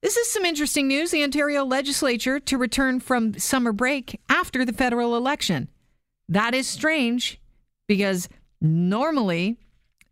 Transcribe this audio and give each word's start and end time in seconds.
This 0.00 0.16
is 0.16 0.30
some 0.30 0.44
interesting 0.44 0.86
news. 0.86 1.10
The 1.10 1.24
Ontario 1.24 1.64
legislature 1.64 2.38
to 2.38 2.56
return 2.56 3.00
from 3.00 3.36
summer 3.36 3.72
break 3.72 4.20
after 4.28 4.64
the 4.64 4.72
federal 4.72 5.16
election. 5.16 5.68
That 6.28 6.54
is 6.54 6.68
strange 6.68 7.40
because 7.88 8.28
normally 8.60 9.58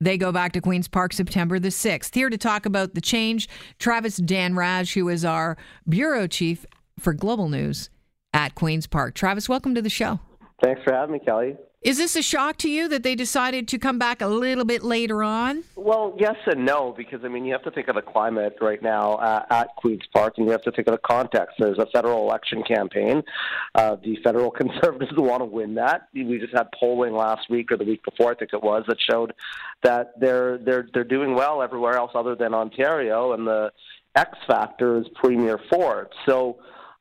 they 0.00 0.18
go 0.18 0.32
back 0.32 0.52
to 0.52 0.60
Queen's 0.60 0.88
Park 0.88 1.12
September 1.12 1.60
the 1.60 1.68
6th. 1.68 2.12
Here 2.12 2.28
to 2.28 2.36
talk 2.36 2.66
about 2.66 2.94
the 2.94 3.00
change, 3.00 3.48
Travis 3.78 4.18
Dhanraj, 4.18 4.92
who 4.94 5.08
is 5.08 5.24
our 5.24 5.56
bureau 5.88 6.26
chief 6.26 6.66
for 6.98 7.12
Global 7.12 7.48
News 7.48 7.88
at 8.32 8.56
Queen's 8.56 8.88
Park. 8.88 9.14
Travis, 9.14 9.48
welcome 9.48 9.76
to 9.76 9.82
the 9.82 9.88
show. 9.88 10.18
Thanks 10.64 10.80
for 10.82 10.92
having 10.94 11.12
me, 11.12 11.20
Kelly. 11.24 11.56
Is 11.86 11.98
this 11.98 12.16
a 12.16 12.22
shock 12.22 12.56
to 12.58 12.68
you 12.68 12.88
that 12.88 13.04
they 13.04 13.14
decided 13.14 13.68
to 13.68 13.78
come 13.78 13.96
back 13.96 14.20
a 14.20 14.26
little 14.26 14.64
bit 14.64 14.82
later 14.82 15.22
on? 15.22 15.62
Well, 15.76 16.16
yes 16.18 16.34
and 16.46 16.66
no, 16.66 16.92
because 16.96 17.20
I 17.24 17.28
mean, 17.28 17.44
you 17.44 17.52
have 17.52 17.62
to 17.62 17.70
think 17.70 17.86
of 17.86 17.94
the 17.94 18.02
climate 18.02 18.56
right 18.60 18.82
now 18.82 19.12
uh, 19.12 19.44
at 19.50 19.68
Queen's 19.76 20.02
Park, 20.12 20.34
and 20.36 20.46
you 20.46 20.50
have 20.50 20.62
to 20.62 20.72
think 20.72 20.88
of 20.88 20.94
the 20.94 21.00
context. 21.06 21.54
There's 21.60 21.78
a 21.78 21.86
federal 21.94 22.28
election 22.28 22.64
campaign. 22.64 23.22
Uh, 23.76 23.98
the 24.02 24.16
federal 24.24 24.50
conservatives 24.62 25.12
want 25.16 25.42
to 25.42 25.44
win 25.44 25.76
that. 25.76 26.08
We 26.12 26.40
just 26.40 26.56
had 26.56 26.66
polling 26.72 27.14
last 27.14 27.48
week 27.48 27.70
or 27.70 27.76
the 27.76 27.84
week 27.84 28.02
before, 28.04 28.32
I 28.32 28.34
think 28.34 28.52
it 28.52 28.64
was, 28.64 28.82
that 28.88 28.96
showed 29.08 29.32
that 29.84 30.14
they're 30.18 30.58
they're 30.58 30.88
they're 30.92 31.04
doing 31.04 31.36
well 31.36 31.62
everywhere 31.62 31.94
else 31.94 32.10
other 32.16 32.34
than 32.34 32.52
Ontario, 32.52 33.32
and 33.32 33.46
the 33.46 33.70
X 34.16 34.36
factor 34.48 34.98
is 34.98 35.06
Premier 35.14 35.60
Ford. 35.70 36.08
So 36.28 36.56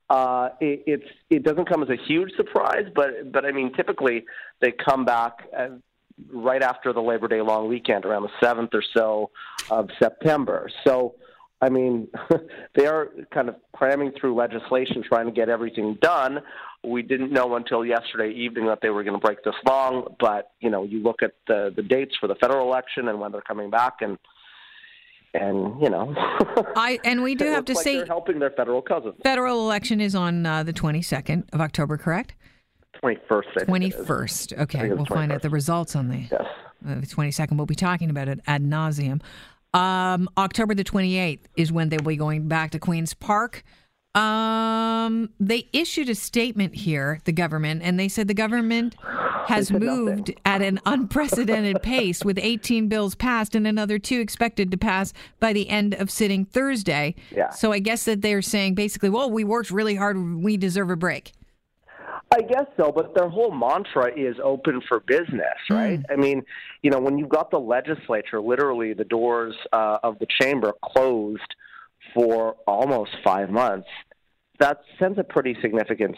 uh, 0.10 0.50
it, 0.60 0.84
it's 0.86 1.12
it 1.30 1.44
doesn't 1.44 1.68
come 1.68 1.84
as 1.84 1.90
a 1.90 1.98
huge 2.08 2.32
surprise, 2.36 2.86
but 2.94 3.32
but 3.32 3.46
I 3.46 3.52
mean 3.52 3.74
typically 3.74 4.26
they 4.62 4.72
come 4.72 5.06
back 5.06 5.40
right 6.32 6.62
after 6.62 6.94
the 6.94 7.02
Labor 7.02 7.28
Day 7.28 7.42
long 7.42 7.68
weekend, 7.68 8.06
around 8.06 8.24
the 8.24 8.30
seventh 8.42 8.72
or 8.74 8.84
so 8.96 9.32
of 9.70 9.90
September. 10.00 10.70
So. 10.86 11.16
I 11.62 11.70
mean, 11.70 12.10
they 12.76 12.86
are 12.86 13.12
kind 13.34 13.48
of 13.48 13.56
cramming 13.74 14.12
through 14.20 14.36
legislation, 14.36 15.02
trying 15.02 15.26
to 15.26 15.32
get 15.32 15.48
everything 15.48 15.98
done. 16.02 16.40
We 16.84 17.02
didn't 17.02 17.32
know 17.32 17.56
until 17.56 17.86
yesterday 17.86 18.30
evening 18.32 18.68
that 18.68 18.80
they 18.82 18.90
were 18.90 19.04
going 19.04 19.20
to 19.20 19.26
break 19.26 19.42
this 19.44 19.56
long, 19.66 20.16
but 20.20 20.52
you 20.60 20.70
know, 20.70 20.84
you 20.84 21.02
look 21.02 21.24
at 21.24 21.32
the 21.48 21.72
the 21.74 21.82
dates 21.82 22.14
for 22.20 22.28
the 22.28 22.36
federal 22.36 22.68
election 22.68 23.08
and 23.08 23.22
when 23.22 23.32
they're 23.32 23.42
coming 23.42 23.70
back, 23.70 24.02
and 24.02 24.18
and 25.36 25.82
you 25.82 25.90
know, 25.90 26.14
I 26.76 27.00
and 27.04 27.24
we 27.24 27.36
do 27.36 27.46
have 27.46 27.66
to 27.66 27.74
like 27.74 27.84
say 27.84 27.98
they're 27.98 28.06
helping 28.06 28.40
their 28.40 28.52
federal 28.52 28.82
cousins. 28.82 29.16
Federal 29.24 29.60
election 29.62 30.02
is 30.02 30.16
on 30.16 30.46
uh, 30.46 30.64
the 30.64 30.74
22nd 30.74 31.44
of 31.54 31.62
October, 31.62 31.98
correct? 31.98 32.36
21st. 33.04 33.66
21st. 33.68 34.60
Okay, 34.60 34.90
we'll 34.90 35.06
21st. 35.06 35.08
find 35.08 35.32
out 35.32 35.42
the 35.42 35.50
results 35.50 35.96
on 35.96 36.10
the 36.10 36.20
yes. 36.32 36.46
uh, 36.88 37.02
22nd. 37.02 37.58
We'll 37.58 37.66
be 37.66 37.76
talking 37.76 38.10
about 38.10 38.28
it 38.28 38.40
ad 38.48 38.64
nauseum. 38.64 39.22
Um, 39.74 40.30
October 40.38 40.74
the 40.74 40.86
28th 40.86 41.42
is 41.58 41.72
when 41.72 41.90
they'll 41.90 42.02
be 42.02 42.16
going 42.16 42.48
back 42.48 42.72
to 42.72 42.80
Queen's 42.80 43.14
Park. 43.14 43.64
Um, 44.16 45.30
they 45.42 45.68
issued 45.74 46.08
a 46.08 46.16
statement 46.16 46.74
here, 46.74 47.20
the 47.26 47.34
government, 47.34 47.82
and 47.84 48.00
they 48.00 48.08
said 48.08 48.30
the 48.30 48.34
government 48.34 48.96
has 49.48 49.72
moved 49.72 50.30
nothing. 50.30 50.36
at 50.46 50.62
an 50.62 50.80
unprecedented 50.86 51.82
pace 51.82 52.24
with 52.24 52.38
18 52.38 52.88
bills 52.88 53.16
passed 53.16 53.56
and 53.56 53.68
another 53.68 54.00
two 54.00 54.20
expected 54.20 54.72
to 54.72 54.78
pass 54.78 55.14
by 55.40 55.54
the 55.54 55.70
end 55.70 55.94
of 55.96 56.10
sitting 56.10 56.46
Thursday. 56.46 57.16
Yeah. 57.32 57.50
So 57.50 57.72
I 57.72 57.80
guess 57.80 58.06
that 58.06 58.22
they're 58.22 58.42
saying 58.42 58.76
basically, 58.76 59.10
well, 59.10 59.30
we 59.30 59.44
worked 59.44 59.72
really 59.72 59.96
hard. 59.96 60.18
We 60.44 60.58
deserve 60.58 60.90
a 60.90 60.96
break. 60.96 61.34
I 62.34 62.42
guess 62.42 62.66
so, 62.76 62.92
but 62.92 63.14
their 63.16 63.30
whole 63.30 63.52
mantra 63.52 64.12
is 64.16 64.36
open 64.44 64.82
for 64.88 65.00
business, 65.02 65.58
right? 65.70 66.00
Mm. 66.00 66.04
I 66.10 66.16
mean, 66.16 66.44
you 66.82 66.90
know, 66.90 67.00
when 67.00 67.18
you've 67.18 67.30
got 67.30 67.52
the 67.52 67.60
legislature, 67.60 68.42
literally 68.42 68.94
the 68.94 69.06
doors 69.06 69.56
uh, 69.72 70.00
of 70.04 70.20
the 70.20 70.28
chamber 70.42 70.74
closed 70.84 71.56
for 72.14 72.56
almost 72.68 73.12
five 73.24 73.50
months, 73.50 73.88
that 74.60 74.82
sends 75.00 75.18
a 75.18 75.24
pretty 75.24 75.56
significant 75.62 76.16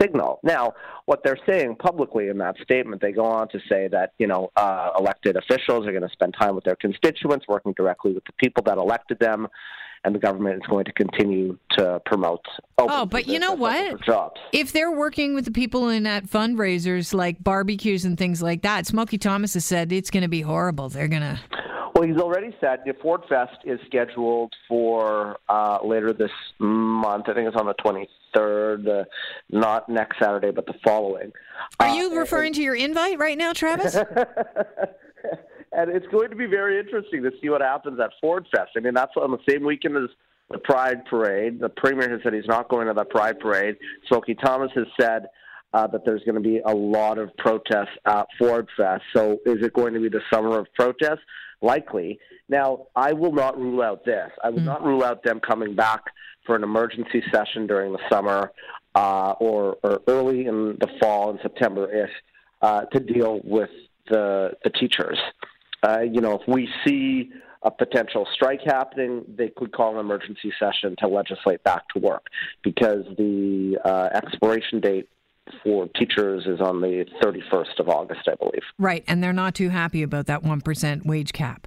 signal. 0.00 0.40
Now, 0.42 0.74
what 1.06 1.22
they're 1.24 1.38
saying 1.46 1.76
publicly 1.76 2.28
in 2.28 2.38
that 2.38 2.56
statement, 2.62 3.02
they 3.02 3.12
go 3.12 3.24
on 3.24 3.48
to 3.48 3.60
say 3.68 3.88
that 3.88 4.12
you 4.18 4.26
know 4.26 4.50
uh, 4.56 4.90
elected 4.98 5.36
officials 5.36 5.86
are 5.86 5.92
going 5.92 6.02
to 6.02 6.12
spend 6.12 6.34
time 6.38 6.54
with 6.54 6.64
their 6.64 6.76
constituents, 6.76 7.46
working 7.48 7.72
directly 7.76 8.12
with 8.12 8.24
the 8.24 8.32
people 8.38 8.62
that 8.64 8.78
elected 8.78 9.18
them, 9.18 9.48
and 10.04 10.14
the 10.14 10.18
government 10.18 10.56
is 10.56 10.66
going 10.68 10.84
to 10.84 10.92
continue 10.92 11.58
to 11.70 12.00
promote. 12.04 12.44
oh, 12.78 13.06
but 13.06 13.26
you 13.26 13.38
know 13.38 13.54
what? 13.54 14.00
If 14.52 14.72
they're 14.72 14.92
working 14.92 15.34
with 15.34 15.46
the 15.46 15.50
people 15.50 15.88
in 15.88 16.06
at 16.06 16.26
fundraisers 16.26 17.14
like 17.14 17.42
barbecues 17.42 18.04
and 18.04 18.16
things 18.18 18.42
like 18.42 18.62
that, 18.62 18.86
Smokey 18.86 19.18
Thomas 19.18 19.54
has 19.54 19.64
said 19.64 19.92
it's 19.92 20.10
going 20.10 20.22
to 20.22 20.28
be 20.28 20.42
horrible. 20.42 20.88
They're 20.88 21.08
going 21.08 21.22
to. 21.22 21.40
Well, 21.94 22.08
he's 22.08 22.16
already 22.16 22.54
said 22.60 22.80
the 22.84 22.92
Ford 23.00 23.22
Fest 23.28 23.56
is 23.64 23.78
scheduled 23.86 24.52
for 24.68 25.38
uh, 25.48 25.78
later 25.84 26.12
this 26.12 26.30
month. 26.58 27.28
I 27.28 27.34
think 27.34 27.46
it's 27.46 27.56
on 27.56 27.66
the 27.66 27.74
23rd, 28.36 29.02
uh, 29.02 29.04
not 29.50 29.88
next 29.88 30.18
Saturday, 30.18 30.50
but 30.50 30.66
the 30.66 30.74
following. 30.84 31.30
Are 31.78 31.94
you 31.94 32.12
uh, 32.12 32.16
referring 32.16 32.48
and, 32.48 32.56
to 32.56 32.62
your 32.62 32.74
invite 32.74 33.20
right 33.20 33.38
now, 33.38 33.52
Travis? 33.52 33.94
and 35.72 35.90
it's 35.90 36.06
going 36.08 36.30
to 36.30 36.36
be 36.36 36.46
very 36.46 36.80
interesting 36.80 37.22
to 37.22 37.30
see 37.40 37.48
what 37.48 37.60
happens 37.60 38.00
at 38.00 38.10
Ford 38.20 38.44
Fest. 38.54 38.72
I 38.76 38.80
mean, 38.80 38.94
that's 38.94 39.12
on 39.16 39.30
the 39.30 39.38
same 39.48 39.64
weekend 39.64 39.96
as 39.96 40.10
the 40.50 40.58
Pride 40.58 41.04
Parade. 41.04 41.60
The 41.60 41.68
Premier 41.68 42.10
has 42.10 42.20
said 42.24 42.34
he's 42.34 42.48
not 42.48 42.68
going 42.68 42.88
to 42.88 42.92
the 42.94 43.04
Pride 43.04 43.38
Parade. 43.38 43.76
Smokey 44.08 44.34
Thomas 44.34 44.72
has 44.74 44.86
said 45.00 45.26
uh, 45.72 45.86
that 45.88 46.04
there's 46.04 46.22
going 46.24 46.36
to 46.36 46.40
be 46.40 46.58
a 46.58 46.74
lot 46.74 47.18
of 47.18 47.36
protests 47.36 47.96
at 48.04 48.26
Ford 48.38 48.68
Fest. 48.76 49.02
So 49.14 49.38
is 49.46 49.58
it 49.62 49.72
going 49.74 49.94
to 49.94 50.00
be 50.00 50.08
the 50.08 50.22
summer 50.32 50.58
of 50.58 50.66
protests? 50.74 51.20
Likely. 51.64 52.18
Now, 52.48 52.86
I 52.94 53.14
will 53.14 53.32
not 53.32 53.58
rule 53.58 53.82
out 53.82 54.04
this. 54.04 54.30
I 54.42 54.50
will 54.50 54.60
mm. 54.60 54.64
not 54.64 54.84
rule 54.84 55.02
out 55.02 55.24
them 55.24 55.40
coming 55.40 55.74
back 55.74 56.02
for 56.44 56.54
an 56.54 56.62
emergency 56.62 57.22
session 57.32 57.66
during 57.66 57.92
the 57.92 58.00
summer 58.10 58.52
uh, 58.94 59.32
or, 59.40 59.78
or 59.82 60.02
early 60.06 60.46
in 60.46 60.76
the 60.78 60.88
fall 61.00 61.30
in 61.30 61.38
September 61.42 61.90
if 61.90 62.10
uh, 62.60 62.82
to 62.92 63.00
deal 63.00 63.40
with 63.44 63.70
the 64.08 64.52
the 64.62 64.70
teachers. 64.70 65.18
Uh, 65.82 66.00
you 66.00 66.20
know, 66.20 66.38
if 66.40 66.46
we 66.46 66.68
see 66.86 67.30
a 67.62 67.70
potential 67.70 68.26
strike 68.34 68.60
happening, 68.64 69.24
they 69.36 69.48
could 69.48 69.72
call 69.72 69.94
an 69.94 70.00
emergency 70.00 70.52
session 70.58 70.94
to 70.98 71.08
legislate 71.08 71.62
back 71.64 71.88
to 71.94 71.98
work 71.98 72.26
because 72.62 73.04
the 73.16 73.78
uh, 73.84 74.08
expiration 74.14 74.80
date 74.80 75.08
for 75.62 75.88
teachers 75.88 76.46
is 76.46 76.60
on 76.60 76.80
the 76.80 77.04
31st 77.22 77.78
of 77.78 77.88
August, 77.88 78.28
I 78.28 78.34
believe. 78.36 78.62
Right, 78.78 79.04
and 79.06 79.22
they're 79.22 79.32
not 79.32 79.54
too 79.54 79.68
happy 79.68 80.02
about 80.02 80.26
that 80.26 80.42
1% 80.42 81.06
wage 81.06 81.32
cap. 81.32 81.66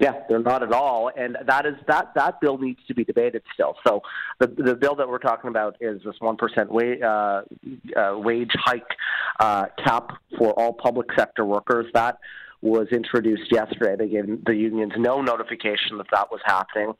Yeah, 0.00 0.14
they're 0.28 0.38
not 0.38 0.62
at 0.62 0.72
all, 0.72 1.10
and 1.14 1.36
that 1.46 1.66
is 1.66 1.74
that 1.86 2.12
that 2.14 2.40
bill 2.40 2.56
needs 2.56 2.80
to 2.88 2.94
be 2.94 3.04
debated 3.04 3.42
still. 3.52 3.76
So 3.86 4.00
the 4.40 4.46
the 4.46 4.74
bill 4.74 4.94
that 4.96 5.06
we're 5.06 5.18
talking 5.18 5.48
about 5.48 5.76
is 5.82 6.00
this 6.02 6.14
one 6.18 6.36
percent 6.38 6.72
wage 6.72 7.02
uh, 7.02 7.42
uh, 7.94 8.14
wage 8.16 8.50
hike 8.54 8.86
uh, 9.38 9.66
cap 9.84 10.12
for 10.38 10.58
all 10.58 10.72
public 10.72 11.08
sector 11.14 11.44
workers. 11.44 11.86
That 11.92 12.18
was 12.62 12.86
introduced 12.92 13.50
yesterday. 13.50 13.96
They 13.96 14.08
gave 14.08 14.44
the 14.44 14.54
unions 14.54 14.92
no 14.96 15.20
notification 15.20 15.98
that 15.98 16.06
that 16.12 16.30
was 16.30 16.40
happening. 16.44 16.92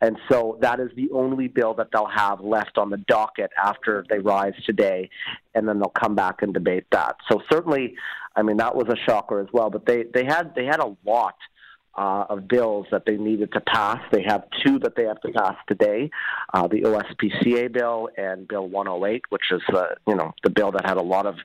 And 0.00 0.16
so 0.30 0.58
that 0.62 0.80
is 0.80 0.88
the 0.96 1.10
only 1.12 1.46
bill 1.46 1.74
that 1.74 1.88
they'll 1.92 2.06
have 2.06 2.40
left 2.40 2.78
on 2.78 2.88
the 2.88 2.96
docket 2.96 3.50
after 3.62 4.04
they 4.08 4.18
rise 4.18 4.54
today. 4.64 5.10
And 5.54 5.68
then 5.68 5.78
they'll 5.78 5.90
come 5.90 6.14
back 6.14 6.40
and 6.40 6.54
debate 6.54 6.86
that. 6.92 7.16
So 7.30 7.42
certainly, 7.52 7.94
I 8.34 8.42
mean, 8.42 8.56
that 8.56 8.74
was 8.74 8.88
a 8.88 8.96
shocker 9.08 9.40
as 9.40 9.48
well. 9.52 9.68
But 9.68 9.84
they, 9.84 10.04
they, 10.14 10.24
had, 10.24 10.54
they 10.54 10.64
had 10.64 10.80
a 10.80 10.96
lot 11.04 11.34
uh, 12.00 12.24
of 12.30 12.48
bills 12.48 12.86
that 12.90 13.04
they 13.04 13.18
needed 13.18 13.52
to 13.52 13.60
pass. 13.60 14.00
They 14.10 14.22
have 14.22 14.44
two 14.64 14.78
that 14.78 14.96
they 14.96 15.04
have 15.04 15.20
to 15.20 15.30
pass 15.32 15.56
today: 15.68 16.10
uh, 16.54 16.66
the 16.66 16.80
OSPCA 16.80 17.70
bill 17.70 18.08
and 18.16 18.48
Bill 18.48 18.66
108, 18.66 19.24
which 19.28 19.42
is 19.50 19.60
uh, 19.74 19.88
you 20.08 20.14
know 20.14 20.32
the 20.42 20.48
bill 20.48 20.72
that 20.72 20.86
had 20.86 20.96
a 20.96 21.02
lot 21.02 21.26
of 21.26 21.36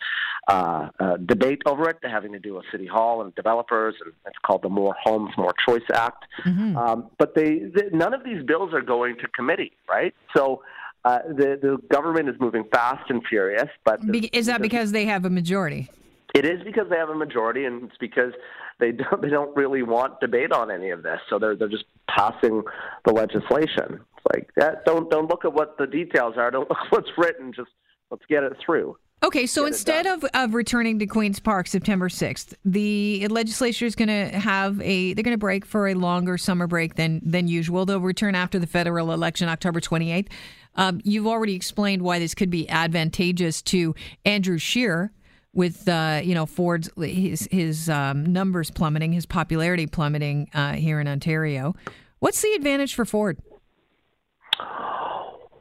uh, 0.47 0.87
uh, 0.97 1.17
debate 1.17 1.61
over 1.65 1.89
it, 1.89 1.97
having 2.03 2.31
to 2.31 2.39
do 2.39 2.53
with 2.53 2.63
City 2.71 2.87
Hall 2.87 3.21
and 3.21 3.35
developers, 3.35 3.95
and 4.03 4.13
it's 4.25 4.37
called 4.45 4.61
the 4.61 4.69
More 4.69 4.95
Homes, 5.03 5.31
More 5.37 5.53
Choice 5.67 5.83
Act. 5.93 6.23
Mm-hmm. 6.45 6.77
Um, 6.77 7.09
but 7.19 7.35
they, 7.35 7.59
they, 7.75 7.89
none 7.91 8.13
of 8.13 8.23
these 8.23 8.41
bills 8.43 8.73
are 8.73 8.81
going 8.81 9.17
to 9.17 9.27
committee, 9.27 9.73
right? 9.89 10.15
So. 10.35 10.63
Uh, 11.03 11.19
the 11.27 11.59
the 11.61 11.77
government 11.93 12.27
is 12.27 12.33
moving 12.39 12.63
fast 12.71 13.11
and 13.11 13.21
furious, 13.29 13.69
but 13.83 13.99
is 14.33 14.47
that 14.47 14.59
because 14.59 14.91
they 14.91 15.05
have 15.05 15.23
a 15.23 15.29
majority? 15.29 15.87
It 16.33 16.45
is 16.45 16.63
because 16.63 16.89
they 16.89 16.97
have 16.97 17.09
a 17.09 17.15
majority, 17.15 17.65
and 17.65 17.83
it's 17.83 17.97
because 17.99 18.33
they 18.79 18.91
don't 18.91 19.21
they 19.21 19.29
don't 19.29 19.55
really 19.55 19.83
want 19.83 20.19
debate 20.19 20.51
on 20.51 20.71
any 20.71 20.89
of 20.89 21.03
this. 21.03 21.19
So 21.29 21.39
they're 21.39 21.55
they're 21.55 21.69
just 21.69 21.85
passing 22.09 22.63
the 23.05 23.13
legislation. 23.13 23.99
It's 24.17 24.25
like 24.33 24.49
that. 24.57 24.85
Don't 24.85 25.09
don't 25.09 25.29
look 25.29 25.45
at 25.45 25.53
what 25.53 25.77
the 25.77 25.87
details 25.87 26.35
are. 26.37 26.51
Don't 26.51 26.69
look 26.69 26.79
at 26.85 26.91
what's 26.91 27.11
written. 27.17 27.53
Just 27.53 27.71
let's 28.11 28.25
get 28.27 28.43
it 28.43 28.53
through. 28.65 28.97
Okay, 29.23 29.47
so 29.47 29.65
instead 29.65 30.05
of, 30.05 30.23
of 30.35 30.53
returning 30.53 30.99
to 30.99 31.07
Queen's 31.07 31.39
Park 31.39 31.67
September 31.67 32.09
6th, 32.09 32.53
the 32.63 33.27
legislature 33.29 33.85
is 33.85 33.95
going 33.95 34.09
to 34.09 34.37
have 34.37 34.79
a 34.81 35.13
they're 35.13 35.23
going 35.23 35.33
to 35.33 35.39
break 35.39 35.65
for 35.65 35.87
a 35.87 35.95
longer 35.95 36.37
summer 36.37 36.67
break 36.67 36.95
than 36.95 37.21
than 37.23 37.47
usual. 37.47 37.85
They'll 37.85 38.01
return 38.01 38.35
after 38.35 38.59
the 38.59 38.67
federal 38.67 39.11
election 39.11 39.47
October 39.47 39.79
28th. 39.79 40.27
Um, 40.75 41.01
you've 41.03 41.25
already 41.25 41.55
explained 41.55 42.01
why 42.01 42.19
this 42.19 42.35
could 42.35 42.49
be 42.49 42.69
advantageous 42.69 43.61
to 43.63 43.95
Andrew 44.25 44.57
Scheer, 44.57 45.11
with 45.55 45.87
uh, 45.87 46.21
you 46.23 46.35
know 46.35 46.45
Ford's 46.45 46.89
his 46.97 47.47
his 47.49 47.89
um, 47.89 48.31
numbers 48.31 48.69
plummeting, 48.69 49.13
his 49.13 49.25
popularity 49.25 49.87
plummeting 49.87 50.49
uh, 50.53 50.73
here 50.73 50.99
in 50.99 51.07
Ontario. 51.07 51.73
What's 52.19 52.41
the 52.41 52.53
advantage 52.53 52.93
for 52.93 53.05
Ford? 53.05 53.39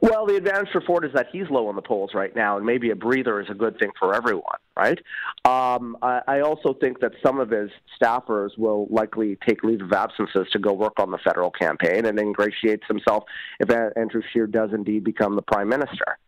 Well, 0.01 0.27
the 0.27 0.35
advantage 0.35 0.69
for 0.71 0.81
Ford 0.81 1.03
is 1.03 1.11
that 1.15 1.29
he's 1.31 1.49
low 1.49 1.67
on 1.67 1.75
the 1.75 1.81
polls 1.81 2.11
right 2.13 2.35
now, 2.35 2.57
and 2.57 2.65
maybe 2.65 2.91
a 2.91 2.95
breather 2.95 3.41
is 3.41 3.47
a 3.49 3.55
good 3.55 3.79
thing 3.79 3.89
for 3.97 4.13
everyone, 4.13 4.59
right? 4.77 4.99
Um, 5.45 5.97
I, 5.99 6.21
I 6.27 6.39
also 6.41 6.73
think 6.73 6.99
that 6.99 7.13
some 7.25 7.39
of 7.39 7.49
his 7.49 7.71
staffers 7.99 8.55
will 8.55 8.85
likely 8.91 9.35
take 9.47 9.63
leave 9.63 9.81
of 9.81 9.91
absences 9.91 10.45
to 10.51 10.59
go 10.59 10.73
work 10.73 10.99
on 10.99 11.09
the 11.09 11.17
federal 11.17 11.49
campaign 11.49 12.05
and 12.05 12.19
ingratiates 12.19 12.85
himself 12.87 13.23
if 13.59 13.71
Andrew 13.97 14.21
Scheer 14.31 14.45
does 14.45 14.73
indeed 14.73 15.03
become 15.03 15.35
the 15.35 15.41
prime 15.41 15.69
minister. 15.69 16.19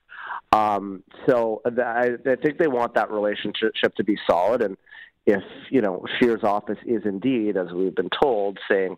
Um, 0.52 1.04
so 1.28 1.62
I, 1.66 2.12
I 2.26 2.36
think 2.36 2.58
they 2.58 2.68
want 2.68 2.94
that 2.96 3.12
relationship 3.12 3.96
to 3.96 4.04
be 4.04 4.18
solid, 4.30 4.62
and 4.62 4.78
if 5.26 5.44
you 5.70 5.82
know 5.82 6.06
Scheer's 6.18 6.44
office 6.44 6.78
is 6.86 7.04
indeed, 7.06 7.58
as 7.58 7.72
we've 7.72 7.96
been 7.96 8.10
told, 8.10 8.60
saying 8.70 8.98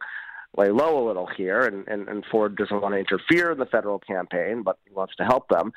lay 0.57 0.69
low 0.69 1.03
a 1.03 1.07
little 1.07 1.27
here, 1.27 1.61
and, 1.61 1.87
and, 1.87 2.07
and 2.07 2.25
Ford 2.31 2.55
doesn't 2.55 2.81
want 2.81 2.93
to 2.93 2.99
interfere 2.99 3.51
in 3.51 3.59
the 3.59 3.65
federal 3.65 3.99
campaign, 3.99 4.63
but 4.63 4.79
he 4.85 4.93
wants 4.93 5.15
to 5.17 5.23
help 5.23 5.47
them, 5.47 5.71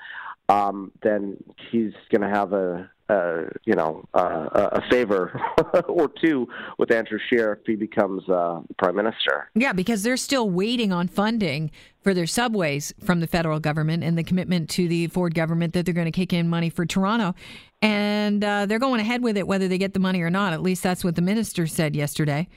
um, 0.49 0.93
then 1.03 1.37
he's 1.71 1.93
going 2.11 2.23
to 2.23 2.29
have 2.29 2.53
a, 2.53 2.91
a 3.13 3.49
you 3.65 3.75
know 3.75 4.05
uh, 4.15 4.49
a 4.53 4.83
favor 4.91 5.41
or 5.89 6.09
two 6.21 6.49
with 6.79 6.91
Andrew 6.93 7.19
Scheer 7.29 7.53
if 7.55 7.67
he 7.67 7.77
becomes 7.77 8.29
uh, 8.29 8.61
prime 8.79 8.97
minister. 8.97 9.51
Yeah, 9.55 9.73
because 9.73 10.03
they're 10.03 10.17
still 10.17 10.49
waiting 10.49 10.93
on 10.93 11.09
funding 11.09 11.71
for 12.03 12.15
their 12.15 12.27
subways 12.27 12.93
from 13.05 13.21
the 13.21 13.27
federal 13.27 13.61
government 13.61 14.03
and 14.03 14.19
the 14.19 14.25
commitment 14.25 14.69
to 14.71 14.89
the 14.89 15.07
Ford 15.09 15.35
government 15.35 15.73
that 15.75 15.85
they're 15.85 15.95
going 15.95 16.07
to 16.07 16.11
kick 16.11 16.33
in 16.33 16.49
money 16.49 16.71
for 16.71 16.85
Toronto. 16.85 17.35
And 17.81 18.45
uh, 18.45 18.67
they're 18.67 18.79
going 18.79 19.01
ahead 19.01 19.23
with 19.23 19.37
it 19.37 19.47
whether 19.47 19.69
they 19.69 19.79
get 19.79 19.93
the 19.95 20.01
money 20.01 20.23
or 20.23 20.31
not. 20.31 20.53
At 20.53 20.63
least 20.63 20.83
that's 20.83 21.05
what 21.05 21.17
the 21.17 21.23
minister 21.23 21.67
said 21.67 21.95
yesterday. 21.97 22.49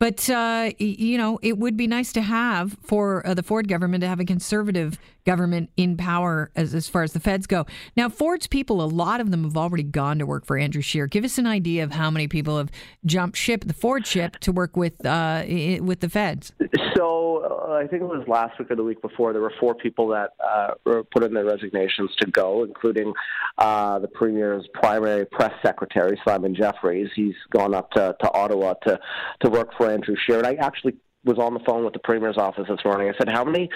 But, 0.00 0.30
uh, 0.30 0.70
you 0.78 1.18
know, 1.18 1.38
it 1.42 1.58
would 1.58 1.76
be 1.76 1.86
nice 1.86 2.10
to 2.14 2.22
have 2.22 2.76
for 2.82 3.24
uh, 3.26 3.34
the 3.34 3.42
Ford 3.42 3.68
government 3.68 4.00
to 4.00 4.08
have 4.08 4.18
a 4.18 4.24
conservative 4.24 4.98
government 5.26 5.68
in 5.76 5.98
power 5.98 6.50
as, 6.56 6.74
as 6.74 6.88
far 6.88 7.02
as 7.02 7.12
the 7.12 7.20
feds 7.20 7.46
go. 7.46 7.66
Now, 7.96 8.08
Ford's 8.08 8.46
people, 8.46 8.82
a 8.82 8.86
lot 8.86 9.20
of 9.20 9.30
them 9.30 9.44
have 9.44 9.58
already 9.58 9.82
gone 9.82 10.18
to 10.18 10.24
work 10.24 10.46
for 10.46 10.56
Andrew 10.56 10.80
Scheer. 10.80 11.06
Give 11.06 11.22
us 11.22 11.36
an 11.36 11.46
idea 11.46 11.84
of 11.84 11.92
how 11.92 12.10
many 12.10 12.28
people 12.28 12.56
have 12.56 12.70
jumped 13.04 13.36
ship, 13.36 13.64
the 13.66 13.74
Ford 13.74 14.06
ship, 14.06 14.38
to 14.38 14.52
work 14.52 14.74
with 14.74 15.04
uh, 15.04 15.44
with 15.82 16.00
the 16.00 16.08
feds. 16.08 16.52
So 16.96 17.68
uh, 17.68 17.74
I 17.74 17.86
think 17.86 18.02
it 18.02 18.06
was 18.06 18.26
last 18.26 18.58
week 18.58 18.70
or 18.70 18.76
the 18.76 18.82
week 18.82 19.00
before, 19.02 19.32
there 19.32 19.42
were 19.42 19.52
four 19.60 19.74
people 19.74 20.08
that 20.08 20.30
uh, 20.42 21.02
put 21.12 21.22
in 21.22 21.34
their 21.34 21.44
resignations 21.44 22.10
to 22.20 22.30
go, 22.30 22.64
including 22.64 23.12
uh, 23.58 23.98
the 23.98 24.08
Premier's 24.08 24.66
primary 24.74 25.26
press 25.26 25.52
secretary, 25.62 26.20
Simon 26.26 26.54
Jefferies. 26.54 27.10
He's 27.14 27.34
gone 27.50 27.74
up 27.74 27.90
to, 27.92 28.16
to 28.20 28.32
Ottawa 28.32 28.74
to, 28.86 28.98
to 29.42 29.50
work 29.50 29.70
for 29.76 29.89
Andrew. 29.90 30.16
And 30.28 30.46
I 30.46 30.54
actually 30.54 30.96
was 31.24 31.38
on 31.38 31.54
the 31.54 31.60
phone 31.60 31.84
with 31.84 31.92
the 31.92 32.00
Premier's 32.00 32.38
office 32.38 32.66
this 32.68 32.80
morning. 32.84 33.08
I 33.08 33.18
said, 33.18 33.30
how 33.30 33.44
many 33.44 33.68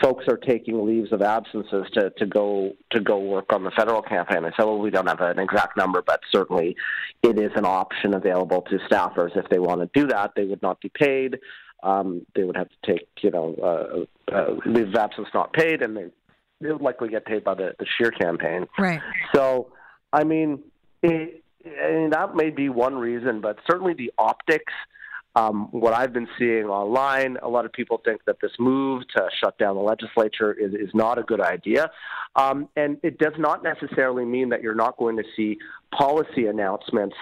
folks 0.00 0.24
are 0.28 0.36
taking 0.36 0.84
leaves 0.84 1.12
of 1.12 1.22
absences 1.22 1.86
to, 1.94 2.10
to 2.18 2.26
go 2.26 2.72
to 2.90 3.00
go 3.00 3.18
work 3.18 3.52
on 3.52 3.64
the 3.64 3.70
federal 3.70 4.02
campaign. 4.02 4.44
I 4.44 4.50
said, 4.50 4.64
well, 4.64 4.78
we 4.78 4.90
don't 4.90 5.08
have 5.08 5.20
an 5.20 5.38
exact 5.38 5.76
number, 5.76 6.02
but 6.02 6.20
certainly 6.32 6.76
it 7.22 7.38
is 7.38 7.52
an 7.54 7.64
option 7.64 8.14
available 8.14 8.62
to 8.62 8.78
staffers 8.90 9.36
if 9.36 9.48
they 9.50 9.58
want 9.58 9.80
to 9.80 10.00
do 10.00 10.08
that. 10.08 10.32
They 10.34 10.44
would 10.44 10.62
not 10.62 10.80
be 10.80 10.88
paid. 10.88 11.38
Um, 11.82 12.26
they 12.34 12.44
would 12.44 12.56
have 12.56 12.68
to 12.68 12.92
take, 12.92 13.08
you 13.20 13.30
know, 13.30 14.06
uh, 14.30 14.34
uh, 14.34 14.54
leave 14.66 14.88
of 14.88 14.94
absence 14.94 15.28
not 15.34 15.52
paid, 15.52 15.82
and 15.82 15.96
they 15.96 16.06
they 16.60 16.72
would 16.72 16.80
likely 16.80 17.08
get 17.08 17.26
paid 17.26 17.44
by 17.44 17.54
the 17.54 17.74
the 17.78 17.86
Scheer 17.86 18.10
campaign. 18.10 18.66
Right. 18.78 19.00
So, 19.34 19.72
I 20.12 20.24
mean, 20.24 20.60
it, 21.02 21.44
I 21.66 21.92
mean 21.92 22.10
that 22.10 22.34
may 22.34 22.50
be 22.50 22.68
one 22.68 22.96
reason, 22.96 23.40
but 23.40 23.58
certainly 23.70 23.94
the 23.94 24.12
optics 24.18 24.72
um, 25.36 25.68
what 25.72 25.92
I've 25.94 26.12
been 26.12 26.28
seeing 26.38 26.66
online, 26.66 27.36
a 27.42 27.48
lot 27.48 27.64
of 27.64 27.72
people 27.72 28.00
think 28.04 28.24
that 28.26 28.36
this 28.40 28.52
move 28.58 29.02
to 29.16 29.28
shut 29.42 29.58
down 29.58 29.74
the 29.74 29.82
legislature 29.82 30.52
is, 30.52 30.74
is 30.74 30.90
not 30.94 31.18
a 31.18 31.22
good 31.22 31.40
idea. 31.40 31.90
Um, 32.36 32.68
and 32.76 32.98
it 33.02 33.18
does 33.18 33.34
not 33.38 33.62
necessarily 33.64 34.24
mean 34.24 34.48
that 34.50 34.62
you're 34.62 34.74
not 34.74 34.96
going 34.96 35.16
to 35.16 35.24
see 35.36 35.58
policy 35.92 36.46
announcements 36.46 37.16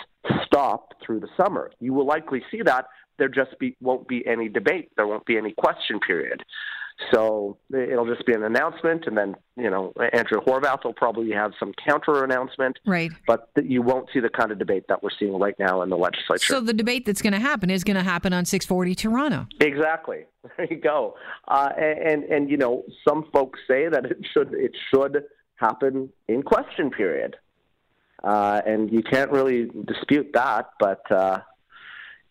stop 0.45 0.95
through 1.05 1.21
the 1.21 1.29
summer. 1.37 1.71
You 1.81 1.95
will 1.95 2.07
likely 2.07 2.43
see 2.51 2.63
that. 2.63 2.87
There 3.19 3.29
just 3.29 3.59
be, 3.59 3.77
won't 3.81 4.09
be 4.09 4.27
any 4.27 4.49
debate. 4.49 4.91
There 4.97 5.07
won't 5.07 5.27
be 5.27 5.39
any 5.39 5.53
question 5.53 6.01
period. 6.01 6.43
So 7.11 7.57
it'll 7.73 8.07
just 8.07 8.27
be 8.27 8.33
an 8.33 8.43
announcement, 8.43 9.07
and 9.07 9.17
then 9.17 9.35
you 9.57 9.71
know 9.71 9.93
Andrea 10.13 10.41
Horwath 10.41 10.85
will 10.85 10.93
probably 10.93 11.31
have 11.33 11.53
some 11.59 11.73
counter 11.87 12.25
announcement. 12.25 12.79
Right. 12.87 13.11
But 13.27 13.49
you 13.63 13.83
won't 13.83 14.09
see 14.13 14.21
the 14.21 14.29
kind 14.29 14.53
of 14.53 14.59
debate 14.59 14.85
that 14.89 15.03
we're 15.03 15.11
seeing 15.19 15.39
right 15.39 15.59
now 15.59 15.83
in 15.83 15.91
the 15.91 15.97
legislature. 15.97 16.47
So 16.47 16.61
the 16.61 16.73
debate 16.73 17.07
that's 17.07 17.23
going 17.23 17.33
to 17.33 17.41
happen 17.41 17.71
is 17.71 17.85
going 17.85 17.97
to 17.97 18.03
happen 18.03 18.33
on 18.33 18.45
640 18.45 18.95
Toronto. 18.95 19.47
Exactly. 19.61 20.25
There 20.57 20.67
you 20.69 20.81
go. 20.81 21.15
Uh, 21.47 21.69
and, 21.79 21.99
and 21.99 22.25
and 22.25 22.51
you 22.51 22.57
know 22.57 22.83
some 23.07 23.27
folks 23.33 23.61
say 23.69 23.89
that 23.89 24.05
it 24.05 24.19
should 24.33 24.53
it 24.55 24.73
should 24.93 25.25
happen 25.55 26.09
in 26.27 26.43
question 26.43 26.91
period, 26.91 27.37
uh, 28.25 28.61
and 28.67 28.91
you 28.91 29.03
can't 29.03 29.31
really 29.31 29.71
dispute 29.87 30.31
that, 30.35 30.71
but. 30.79 31.11
Uh, 31.11 31.41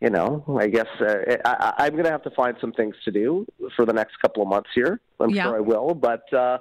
you 0.02 0.10
know, 0.10 0.44
I 0.60 0.68
guess 0.68 0.88
uh, 1.00 1.38
I, 1.46 1.74
I'm 1.78 1.92
going 1.92 2.06
to 2.06 2.12
have 2.12 2.24
to 2.24 2.32
find 2.32 2.58
some 2.60 2.74
things 2.74 2.96
to 3.06 3.12
do 3.12 3.46
for 3.76 3.86
the 3.86 3.94
next 3.94 4.20
couple 4.20 4.42
of 4.42 4.50
months 4.50 4.70
here. 4.74 5.00
I'm 5.20 5.30
yeah. 5.30 5.44
sure 5.44 5.58
I 5.58 5.60
will, 5.60 5.94
but 5.94 6.32
uh, 6.34 6.58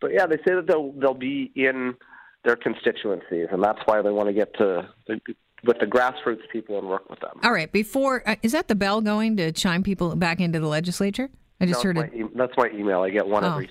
but 0.00 0.12
yeah, 0.12 0.26
they 0.26 0.36
say 0.36 0.54
that 0.54 0.66
they'll 0.68 0.92
they'll 0.92 1.14
be 1.14 1.50
in 1.56 1.94
their 2.44 2.56
constituencies, 2.56 3.48
and 3.50 3.64
that's 3.64 3.80
why 3.86 4.02
they 4.02 4.10
want 4.10 4.28
to 4.28 4.34
get 4.34 4.52
to 4.58 4.88
the, 5.06 5.20
with 5.64 5.78
the 5.78 5.86
grassroots 5.86 6.42
people 6.52 6.78
and 6.78 6.86
work 6.86 7.08
with 7.08 7.20
them. 7.20 7.40
All 7.42 7.52
right, 7.52 7.72
before 7.72 8.28
uh, 8.28 8.36
is 8.42 8.52
that 8.52 8.68
the 8.68 8.74
bell 8.74 9.00
going 9.00 9.38
to 9.38 9.52
chime 9.52 9.82
people 9.82 10.14
back 10.14 10.38
into 10.38 10.60
the 10.60 10.68
legislature? 10.68 11.30
I 11.60 11.66
just 11.66 11.82
no, 11.82 11.94
heard 11.94 12.12
it. 12.12 12.14
E- 12.14 12.24
that's 12.34 12.52
my 12.58 12.68
email. 12.74 13.00
I 13.00 13.08
get 13.08 13.26
one 13.26 13.44
oh. 13.44 13.52
every 13.52 13.70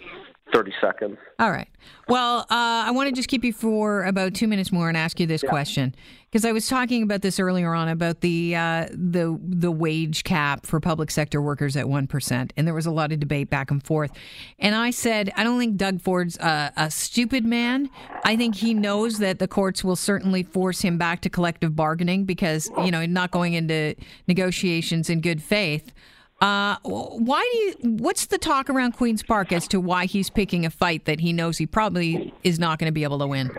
30 0.54 0.74
seconds. 0.82 1.18
All 1.40 1.52
right. 1.52 1.68
Well, 2.08 2.40
uh, 2.42 2.46
I 2.50 2.92
want 2.92 3.10
to 3.10 3.16
just 3.16 3.30
keep 3.30 3.44
you 3.44 3.54
for 3.54 4.04
about 4.04 4.34
two 4.34 4.48
minutes 4.48 4.72
more 4.72 4.88
and 4.88 4.98
ask 4.98 5.20
you 5.20 5.26
this 5.26 5.44
yeah. 5.44 5.50
question 5.50 5.96
because 6.32 6.46
I 6.46 6.52
was 6.52 6.68
talking 6.68 7.04
about 7.04 7.22
this 7.22 7.40
earlier 7.40 7.74
on 7.74 7.88
about 7.88 8.22
the 8.22 8.56
uh, 8.56 8.88
the 8.92 9.40
the 9.42 9.72
wage 9.72 10.24
cap 10.24 10.66
for 10.66 10.80
public 10.80 11.12
sector 11.12 11.42
workers 11.42 11.76
at 11.76 11.90
one 11.90 12.08
percent, 12.08 12.54
and 12.56 12.66
there 12.66 12.74
was 12.74 12.86
a 12.86 12.92
lot 12.92 13.12
of 13.12 13.20
debate 13.20 13.50
back 13.50 13.72
and 13.72 13.84
forth. 13.84 14.12
And 14.60 14.76
I 14.76 14.92
said, 14.92 15.32
I 15.36 15.44
don't 15.44 15.60
think 15.60 15.78
Doug 15.78 16.02
Ford's 16.02 16.38
a, 16.38 16.72
a 16.78 16.92
stupid 16.92 17.46
man. 17.46 17.90
I 18.24 18.36
think 18.36 18.56
he 18.56 18.74
knows 18.74 19.20
that 19.20 19.40
the 19.40 19.48
courts 19.48 19.84
will 19.84 19.96
certainly 19.96 20.44
force 20.44 20.82
him 20.82 20.98
back 20.98 21.22
to 21.22 21.30
collective 21.30 21.76
bargaining 21.76 22.26
because 22.26 22.70
you 22.84 22.92
know 22.92 23.06
not 23.06 23.32
going 23.32 23.54
into 23.54 23.96
negotiations 24.28 25.10
in 25.10 25.22
good 25.22 25.42
faith. 25.42 25.92
Uh, 26.42 26.76
why 26.84 27.48
do 27.52 27.58
you? 27.60 27.96
What's 27.98 28.26
the 28.26 28.40
talk 28.40 28.70
around 28.70 28.94
Queens 28.94 29.22
Park 29.22 29.52
as 29.52 29.68
to 29.68 29.80
why 29.80 30.08
he's 30.08 30.32
picking 30.32 30.66
a 30.66 30.72
fight 30.72 31.06
that 31.06 31.20
he 31.20 31.34
knows 31.34 31.60
he 31.60 31.68
probably 31.68 32.34
is 32.44 32.58
not 32.58 32.80
going 32.80 32.88
to 32.88 32.92
be 32.92 33.04
able 33.04 33.20
to 33.20 33.28
win? 33.28 33.52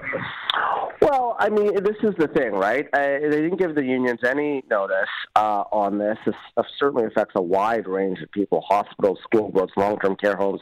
Well, 1.01 1.37
I 1.39 1.49
mean, 1.49 1.75
this 1.83 1.97
is 2.03 2.15
the 2.19 2.29
thing, 2.29 2.53
right? 2.53 2.87
Uh, 2.93 2.99
they 2.99 3.41
didn't 3.43 3.59
give 3.59 3.75
the 3.75 3.85
unions 3.85 4.21
any 4.25 4.65
notice 4.71 5.09
uh, 5.37 5.65
on 5.73 5.99
this. 5.99 6.17
This 6.27 6.35
certainly 6.79 7.07
affects 7.07 7.35
a 7.37 7.43
wide 7.43 7.87
range 7.87 8.21
of 8.21 8.31
people: 8.33 8.65
hospitals, 8.69 9.19
school 9.23 9.51
boards, 9.53 9.73
long-term 9.77 10.17
care 10.17 10.37
homes, 10.37 10.61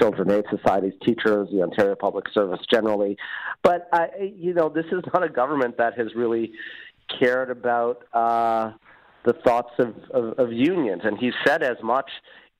children's 0.00 0.32
aid 0.32 0.44
societies, 0.50 0.94
teachers, 1.06 1.48
the 1.52 1.62
Ontario 1.62 1.94
Public 1.94 2.26
Service 2.34 2.60
generally. 2.68 3.16
But 3.62 3.88
uh, 3.92 4.06
you 4.20 4.54
know, 4.54 4.68
this 4.68 4.86
is 4.86 5.02
not 5.14 5.22
a 5.22 5.28
government 5.28 5.76
that 5.78 5.96
has 5.96 6.14
really 6.16 6.52
cared 7.20 7.50
about. 7.50 8.04
Uh, 8.12 8.72
the 9.24 9.34
thoughts 9.44 9.72
of, 9.78 9.94
of, 10.12 10.38
of 10.38 10.52
unions, 10.52 11.02
and 11.04 11.18
he 11.18 11.30
said 11.46 11.62
as 11.62 11.76
much 11.82 12.10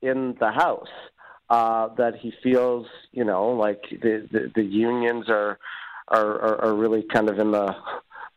in 0.03 0.37
the 0.41 0.51
House 0.51 0.89
uh, 1.49 1.89
that 1.97 2.15
he 2.17 2.33
feels, 2.43 2.87
you 3.13 3.25
know, 3.25 3.49
like 3.49 3.83
the 3.91 4.29
the, 4.31 4.53
the 4.55 4.63
unions 4.63 5.27
are, 5.29 5.59
are 6.09 6.65
are 6.65 6.75
really 6.75 7.05
kind 7.13 7.29
of 7.29 7.39
in 7.39 7.51
the 7.51 7.75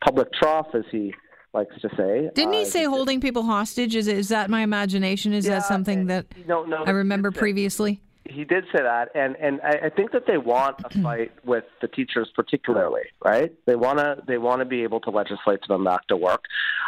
public 0.03 0.31
trough, 0.33 0.67
as 0.73 0.83
he 0.91 1.13
likes 1.53 1.75
to 1.81 1.89
say. 1.95 2.29
Didn't 2.33 2.53
he 2.53 2.63
uh, 2.63 2.65
say 2.65 2.83
holding 2.85 3.21
people 3.21 3.43
hostage? 3.43 3.95
Is 3.95 4.07
is 4.07 4.29
that 4.29 4.49
my 4.49 4.61
imagination? 4.61 5.33
Is 5.33 5.45
yeah, 5.45 5.55
that 5.55 5.65
something 5.65 6.07
that 6.07 6.25
no, 6.47 6.63
no, 6.63 6.83
I 6.83 6.91
remember 6.91 7.31
previously? 7.31 8.01
He 8.33 8.43
did 8.43 8.65
say 8.75 8.81
that, 8.81 9.09
and 9.15 9.35
and 9.37 9.61
I, 9.61 9.85
I 9.85 9.89
think 9.89 10.11
that 10.11 10.25
they 10.27 10.37
want 10.37 10.77
a 10.83 10.89
fight 11.03 11.31
with 11.45 11.65
the 11.81 11.87
teachers, 11.87 12.29
particularly, 12.35 13.03
right? 13.23 13.53
They 13.65 13.75
want 13.75 13.99
to 13.99 14.17
they 14.27 14.37
want 14.37 14.59
to 14.59 14.65
be 14.65 14.83
able 14.83 14.99
to 15.01 15.09
legislate 15.09 15.59
them 15.67 15.83
back 15.83 16.07
to 16.07 16.17
work. 16.17 16.43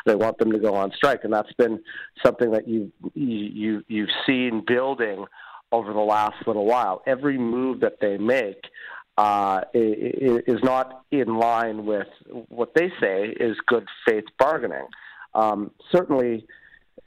They 0.06 0.16
want 0.16 0.38
them 0.38 0.52
to 0.52 0.60
go 0.60 0.76
on 0.76 0.92
strike, 0.92 1.24
and 1.24 1.34
that's 1.34 1.54
been 1.54 1.82
something 2.24 2.52
that 2.52 2.68
you 2.68 2.92
you 3.14 3.84
you've 3.88 4.10
seen 4.26 4.64
building 4.66 5.26
over 5.72 5.94
the 5.94 6.00
last 6.00 6.48
little 6.48 6.66
while. 6.66 7.02
Every 7.06 7.38
move 7.38 7.80
that 7.82 8.00
they 8.02 8.18
make 8.18 8.64
uh, 9.18 9.62
is 9.74 10.60
not 10.64 11.06
in 11.12 11.38
line 11.38 11.86
with 11.86 12.08
what 12.50 12.74
they 12.76 12.92
say 13.00 13.36
is 13.40 13.58
good 13.68 13.88
faith 14.08 14.26
bargaining. 14.38 14.88
Um, 15.34 15.72
certainly 15.92 16.46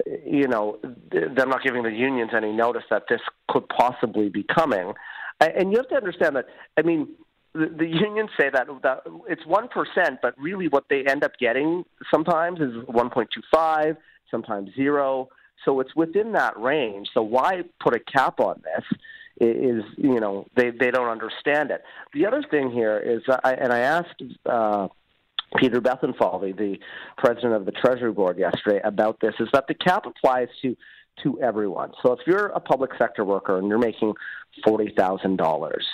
you 0.06 0.48
know, 0.48 0.78
they're 1.10 1.46
not 1.46 1.62
giving 1.62 1.82
the 1.82 1.90
unions 1.90 2.30
any 2.34 2.52
notice 2.52 2.84
that 2.90 3.04
this 3.08 3.20
could 3.48 3.68
possibly 3.68 4.28
be 4.28 4.44
coming. 4.44 4.94
And 5.40 5.70
you 5.70 5.78
have 5.78 5.88
to 5.88 5.96
understand 5.96 6.36
that, 6.36 6.46
I 6.76 6.82
mean, 6.82 7.08
the, 7.54 7.86
unions 7.86 8.30
say 8.38 8.50
that, 8.52 8.66
that 8.82 9.02
it's 9.28 9.42
1%, 9.42 10.18
but 10.22 10.34
really 10.38 10.68
what 10.68 10.84
they 10.88 11.04
end 11.04 11.24
up 11.24 11.32
getting 11.38 11.84
sometimes 12.10 12.60
is 12.60 12.74
1.25, 12.86 13.96
sometimes 14.30 14.70
zero. 14.74 15.28
So 15.64 15.80
it's 15.80 15.94
within 15.96 16.32
that 16.32 16.58
range. 16.58 17.08
So 17.14 17.22
why 17.22 17.62
put 17.80 17.94
a 17.94 18.00
cap 18.00 18.40
on 18.40 18.62
this 18.62 18.84
is 19.40 19.84
you 19.96 20.18
know 20.18 20.48
they 20.56 20.70
they 20.70 20.90
don't 20.90 21.08
understand 21.08 21.70
it. 21.70 21.82
The 22.12 22.26
other 22.26 22.42
thing 22.50 22.72
here 22.72 22.98
is, 22.98 23.22
I, 23.44 23.52
and 23.54 23.72
I 23.72 23.80
asked. 23.80 24.22
Uh, 24.44 24.88
Peter 25.56 25.80
Bethlenfalvy, 25.80 26.56
the, 26.56 26.72
the 26.72 26.78
president 27.16 27.54
of 27.54 27.64
the 27.64 27.72
Treasury 27.72 28.12
Board, 28.12 28.38
yesterday 28.38 28.80
about 28.84 29.18
this 29.20 29.34
is 29.40 29.48
that 29.52 29.66
the 29.66 29.74
cap 29.74 30.06
applies 30.06 30.48
to 30.62 30.76
to 31.22 31.40
everyone. 31.40 31.90
So 32.02 32.12
if 32.12 32.20
you're 32.26 32.46
a 32.46 32.60
public 32.60 32.92
sector 32.96 33.24
worker 33.24 33.58
and 33.58 33.68
you're 33.68 33.78
making 33.78 34.14
forty 34.64 34.92
thousand 34.96 35.36
dollars, 35.36 35.84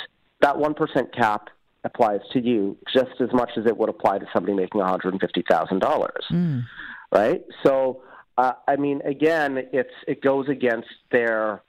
that 0.41 0.59
one 0.59 0.75
percent 0.75 1.15
cap 1.15 1.49
applies 1.85 2.21
to 2.33 2.41
you 2.41 2.77
just 2.93 3.21
as 3.21 3.33
much 3.33 3.51
as 3.57 3.67
it 3.67 3.77
would 3.77 3.89
apply 3.89 4.19
to 4.19 4.27
somebody 4.33 4.55
making 4.55 4.81
one 4.81 4.89
hundred 4.89 5.15
and 5.15 5.21
fifty 5.21 5.45
thousand 5.49 5.79
dollars. 5.79 6.25
Mm. 6.31 6.65
Right? 7.13 7.45
So 7.65 8.03
uh, 8.37 8.53
I 8.67 8.77
mean, 8.77 9.01
again, 9.03 9.69
it's 9.73 9.95
it 10.09 10.21
goes 10.21 10.49
against 10.49 10.89
their 11.11 11.63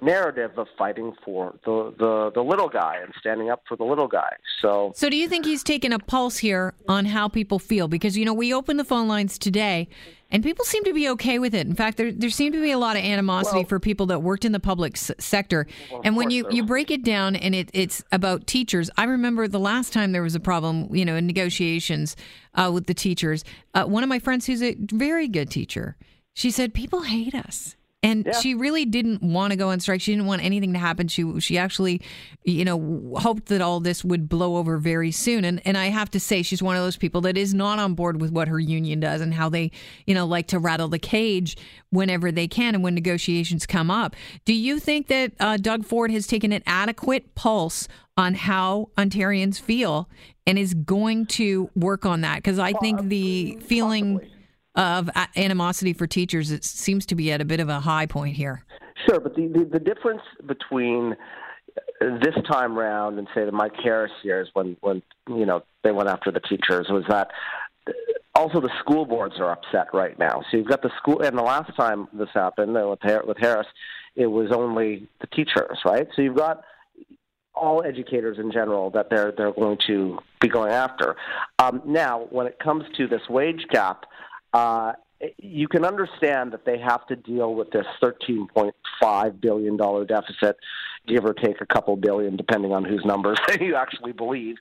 narrative 0.00 0.52
of 0.56 0.66
fighting 0.78 1.12
for 1.24 1.54
the, 1.64 1.94
the, 1.98 2.30
the 2.34 2.42
little 2.42 2.68
guy 2.68 2.96
and 3.02 3.12
standing 3.20 3.50
up 3.50 3.62
for 3.68 3.76
the 3.76 3.84
little 3.84 4.08
guy. 4.08 4.32
So 4.60 4.92
So 4.96 5.10
do 5.10 5.16
you 5.16 5.28
think 5.28 5.44
he's 5.44 5.62
taken 5.62 5.92
a 5.92 5.98
pulse 5.98 6.38
here 6.38 6.74
on 6.88 7.04
how 7.04 7.28
people 7.28 7.58
feel? 7.58 7.88
Because 7.88 8.16
you 8.16 8.24
know, 8.24 8.32
we 8.34 8.54
opened 8.54 8.80
the 8.80 8.84
phone 8.84 9.06
lines 9.06 9.38
today 9.38 9.88
and 10.30 10.42
people 10.42 10.64
seem 10.64 10.82
to 10.84 10.94
be 10.94 11.10
okay 11.10 11.38
with 11.38 11.54
it. 11.54 11.66
In 11.66 11.74
fact, 11.74 11.98
there 11.98 12.10
there 12.10 12.30
seemed 12.30 12.54
to 12.54 12.62
be 12.62 12.70
a 12.70 12.78
lot 12.78 12.96
of 12.96 13.02
animosity 13.04 13.58
Well- 13.58 13.66
for 13.68 13.78
people 13.80 14.06
that 14.06 14.20
worked 14.22 14.46
in 14.46 14.52
the 14.52 14.60
public 14.60 14.96
s- 14.96 15.10
sector. 15.18 15.66
and 16.04 16.16
when 16.16 16.30
you, 16.30 16.46
you 16.50 16.64
break 16.64 16.90
it 16.90 17.04
down 17.04 17.36
and 17.36 17.54
it, 17.54 17.68
it's 17.74 18.02
about 18.12 18.46
teachers, 18.46 18.90
I 18.96 19.04
remember 19.04 19.46
the 19.46 19.60
last 19.60 19.92
time 19.92 20.12
there 20.12 20.22
was 20.22 20.34
a 20.34 20.40
problem, 20.40 20.88
you 20.96 21.04
know, 21.04 21.16
in 21.16 21.26
negotiations 21.26 22.16
uh, 22.54 22.70
with 22.72 22.86
the 22.86 22.94
teachers. 22.94 23.44
Uh, 23.74 23.84
one 23.84 24.02
of 24.02 24.08
my 24.08 24.18
friends 24.18 24.46
who's 24.46 24.62
a 24.62 24.74
very 24.80 25.28
good 25.28 25.50
teacher, 25.50 25.96
she 26.32 26.50
said 26.50 26.72
people 26.72 27.02
hate 27.02 27.34
us. 27.34 27.76
And 28.04 28.26
Yeah. 28.26 28.32
she 28.40 28.54
really 28.54 28.84
didn't 28.84 29.22
want 29.22 29.52
to 29.52 29.56
go 29.56 29.68
on 29.68 29.78
strike. 29.78 30.00
She 30.00 30.12
didn't 30.12 30.26
want 30.26 30.42
anything 30.42 30.72
to 30.72 30.78
happen. 30.78 31.06
She 31.06 31.38
she 31.38 31.56
actually, 31.56 32.00
you 32.44 32.64
know, 32.64 33.14
hoped 33.18 33.46
that 33.46 33.60
all 33.60 33.78
this 33.78 34.04
would 34.04 34.28
blow 34.28 34.56
over 34.56 34.78
very 34.78 35.12
soon. 35.12 35.44
And 35.44 35.60
and 35.64 35.78
I 35.78 35.86
have 35.86 36.10
to 36.10 36.20
say, 36.20 36.42
she's 36.42 36.60
one 36.62 36.74
of 36.76 36.82
those 36.82 36.96
people 36.96 37.20
that 37.22 37.36
is 37.36 37.54
not 37.54 37.78
on 37.78 37.94
board 37.94 38.20
with 38.20 38.32
what 38.32 38.48
her 38.48 38.58
union 38.58 38.98
does 38.98 39.20
and 39.20 39.32
how 39.32 39.48
they, 39.48 39.70
you 40.06 40.14
know, 40.14 40.26
like 40.26 40.48
to 40.48 40.58
rattle 40.58 40.88
the 40.88 40.98
cage 40.98 41.56
whenever 41.90 42.32
they 42.32 42.48
can 42.48 42.74
and 42.74 42.82
when 42.82 42.94
negotiations 42.94 43.66
come 43.66 43.88
up. 43.90 44.16
Do 44.44 44.52
you 44.52 44.80
think 44.80 45.06
that 45.06 45.32
uh, 45.38 45.56
Doug 45.58 45.84
Ford 45.84 46.10
has 46.10 46.26
taken 46.26 46.52
an 46.52 46.62
adequate 46.66 47.34
pulse 47.36 47.86
on 48.16 48.34
how 48.34 48.88
Ontarians 48.98 49.60
feel 49.60 50.08
and 50.44 50.58
is 50.58 50.74
going 50.74 51.24
to 51.26 51.70
work 51.76 52.04
on 52.04 52.22
that? 52.22 52.36
Because 52.36 52.58
I 52.58 52.72
think 52.72 53.08
the 53.08 53.58
feeling. 53.62 54.20
Of 54.74 55.10
animosity 55.36 55.92
for 55.92 56.06
teachers 56.06 56.50
it 56.50 56.64
seems 56.64 57.04
to 57.06 57.14
be 57.14 57.30
at 57.30 57.40
a 57.40 57.44
bit 57.44 57.60
of 57.60 57.68
a 57.68 57.80
high 57.80 58.06
point 58.06 58.34
here. 58.36 58.64
Sure, 59.06 59.20
but 59.20 59.34
the, 59.34 59.46
the, 59.48 59.64
the 59.64 59.78
difference 59.78 60.22
between 60.46 61.16
this 62.00 62.34
time 62.50 62.76
round 62.76 63.18
and 63.18 63.28
say 63.34 63.44
the 63.44 63.52
Mike 63.52 63.74
Harris 63.82 64.12
years 64.22 64.48
when 64.52 64.76
when 64.80 65.02
you 65.28 65.46
know 65.46 65.62
they 65.82 65.92
went 65.92 66.08
after 66.08 66.30
the 66.30 66.40
teachers 66.40 66.86
was 66.88 67.04
that 67.08 67.30
also 68.34 68.60
the 68.60 68.70
school 68.80 69.04
boards 69.04 69.34
are 69.38 69.50
upset 69.50 69.88
right 69.92 70.18
now. 70.18 70.42
So 70.50 70.56
you've 70.56 70.68
got 70.68 70.82
the 70.82 70.90
school, 70.96 71.20
and 71.20 71.36
the 71.36 71.42
last 71.42 71.74
time 71.76 72.08
this 72.12 72.28
happened 72.34 72.76
uh, 72.76 72.88
with 72.88 73.00
with 73.26 73.38
Harris, 73.38 73.66
it 74.16 74.26
was 74.26 74.50
only 74.52 75.08
the 75.20 75.26
teachers, 75.28 75.78
right? 75.84 76.08
So 76.14 76.22
you've 76.22 76.36
got 76.36 76.62
all 77.54 77.82
educators 77.84 78.38
in 78.38 78.50
general 78.50 78.90
that 78.90 79.10
they're 79.10 79.32
they're 79.36 79.52
going 79.52 79.78
to 79.86 80.18
be 80.40 80.48
going 80.48 80.72
after. 80.72 81.16
Um, 81.58 81.82
now, 81.84 82.26
when 82.30 82.46
it 82.46 82.58
comes 82.58 82.84
to 82.96 83.06
this 83.06 83.22
wage 83.28 83.66
cap, 83.70 84.04
uh, 84.52 84.92
you 85.38 85.68
can 85.68 85.84
understand 85.84 86.52
that 86.52 86.64
they 86.64 86.78
have 86.78 87.06
to 87.06 87.16
deal 87.16 87.54
with 87.54 87.70
this 87.70 87.86
thirteen 88.00 88.48
point 88.48 88.74
five 89.00 89.40
billion 89.40 89.76
dollar 89.76 90.04
deficit, 90.04 90.56
give 91.06 91.24
or 91.24 91.32
take 91.32 91.60
a 91.60 91.66
couple 91.66 91.96
billion, 91.96 92.36
depending 92.36 92.72
on 92.72 92.84
whose 92.84 93.04
numbers 93.04 93.38
you 93.60 93.76
actually 93.76 94.12
believe. 94.12 94.56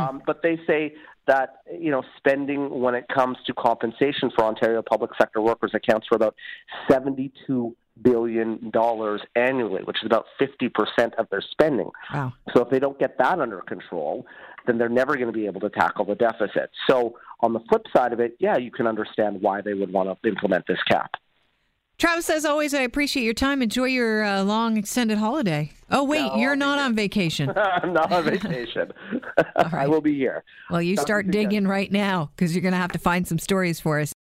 Um, 0.00 0.22
but 0.26 0.42
they 0.42 0.58
say 0.66 0.94
that 1.26 1.60
you 1.78 1.90
know 1.90 2.02
spending 2.16 2.80
when 2.80 2.94
it 2.94 3.06
comes 3.08 3.36
to 3.46 3.52
compensation 3.54 4.30
for 4.34 4.44
Ontario 4.44 4.82
public 4.82 5.10
sector 5.18 5.40
workers 5.40 5.72
accounts 5.74 6.06
for 6.06 6.16
about 6.16 6.34
seventy 6.90 7.32
two 7.46 7.76
billion 8.02 8.70
dollars 8.70 9.22
annually, 9.34 9.82
which 9.84 9.98
is 10.02 10.06
about 10.06 10.26
fifty 10.38 10.68
percent 10.68 11.14
of 11.18 11.28
their 11.30 11.42
spending. 11.50 11.90
Wow. 12.12 12.32
So 12.54 12.62
if 12.62 12.70
they 12.70 12.78
don't 12.78 12.98
get 12.98 13.18
that 13.18 13.40
under 13.40 13.60
control, 13.62 14.26
then 14.66 14.78
they're 14.78 14.88
never 14.88 15.14
going 15.14 15.26
to 15.26 15.32
be 15.32 15.46
able 15.46 15.60
to 15.60 15.70
tackle 15.70 16.04
the 16.04 16.14
deficit. 16.14 16.70
So 16.88 17.18
on 17.40 17.52
the 17.52 17.60
flip 17.68 17.82
side 17.94 18.12
of 18.12 18.20
it, 18.20 18.36
yeah, 18.38 18.56
you 18.56 18.70
can 18.70 18.86
understand 18.86 19.40
why 19.40 19.60
they 19.60 19.74
would 19.74 19.92
want 19.92 20.08
to 20.08 20.28
implement 20.28 20.66
this 20.66 20.82
cap. 20.88 21.10
Travis, 21.98 22.28
as 22.28 22.44
always, 22.44 22.74
I 22.74 22.82
appreciate 22.82 23.24
your 23.24 23.32
time. 23.32 23.62
Enjoy 23.62 23.84
your 23.84 24.22
uh, 24.22 24.42
long 24.42 24.76
extended 24.76 25.16
holiday. 25.16 25.72
Oh, 25.90 26.04
wait, 26.04 26.26
No, 26.26 26.36
you're 26.36 26.56
not 26.56 26.78
on 26.78 26.94
vacation. 26.94 27.50
I'm 27.56 27.94
not 27.94 28.12
on 28.12 28.24
vacation. 28.24 28.92
I 29.56 29.68
right. 29.68 29.88
will 29.88 30.02
be 30.02 30.14
here. 30.14 30.44
Well, 30.68 30.82
you 30.82 30.96
Sounds 30.96 31.06
start 31.06 31.30
digging 31.30 31.66
right 31.66 31.90
now 31.90 32.30
because 32.36 32.54
you're 32.54 32.60
going 32.60 32.72
to 32.72 32.78
have 32.78 32.92
to 32.92 32.98
find 32.98 33.26
some 33.26 33.38
stories 33.38 33.80
for 33.80 33.98
us. 33.98 34.12